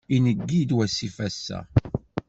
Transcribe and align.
Ingi-d 0.15 0.71
wasif 0.77 1.17
ass-a. 1.27 1.59